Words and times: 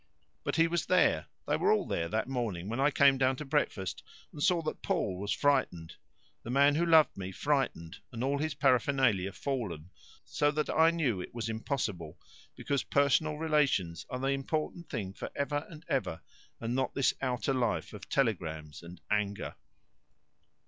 "But 0.43 0.55
he 0.55 0.67
was 0.67 0.87
there, 0.87 1.27
they 1.47 1.55
were 1.57 1.71
all 1.71 1.85
there 1.85 2.07
that 2.09 2.27
morning 2.27 2.69
when 2.69 2.79
I 2.79 2.89
came 2.89 3.19
down 3.19 3.35
to 3.35 3.45
breakfast, 3.45 4.01
and 4.31 4.41
saw 4.41 4.63
that 4.63 4.81
Paul 4.81 5.19
was 5.19 5.31
frightened 5.31 5.95
the 6.41 6.49
man 6.49 6.73
who 6.73 6.87
loved 6.87 7.15
me 7.15 7.31
frightened 7.31 7.97
and 8.11 8.23
all 8.23 8.39
his 8.39 8.55
paraphernalia 8.55 9.31
fallen, 9.31 9.91
so 10.25 10.49
that 10.49 10.71
I 10.71 10.89
knew 10.89 11.21
it 11.21 11.35
was 11.35 11.49
impossible, 11.49 12.17
because 12.55 12.81
personal 12.81 13.37
relations 13.37 14.07
are 14.09 14.17
the 14.17 14.29
important 14.29 14.89
thing 14.89 15.13
for 15.13 15.29
ever 15.35 15.67
and 15.69 15.85
ever, 15.87 16.21
and 16.59 16.73
not 16.73 16.95
this 16.95 17.13
outer 17.21 17.53
life 17.53 17.93
of 17.93 18.09
telegrams 18.09 18.81
and 18.81 18.99
anger." 19.11 19.53